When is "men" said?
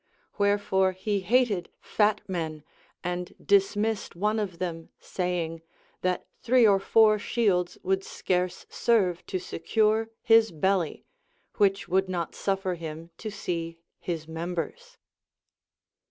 2.27-2.63